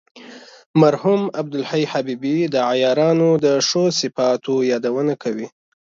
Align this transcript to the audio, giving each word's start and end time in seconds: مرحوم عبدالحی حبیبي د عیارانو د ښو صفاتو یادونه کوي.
مرحوم 0.81 1.21
عبدالحی 1.39 1.83
حبیبي 1.93 2.37
د 2.53 2.55
عیارانو 2.69 3.29
د 3.45 3.45
ښو 3.67 3.83
صفاتو 3.99 4.53
یادونه 4.71 5.13
کوي. 5.23 5.47